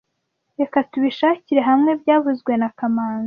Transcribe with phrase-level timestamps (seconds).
[0.59, 3.19] Reka tubishakire hamwe byavuzwe na kamanzi